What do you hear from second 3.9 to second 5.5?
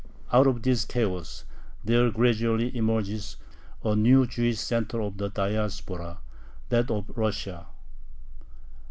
new Jewish center of the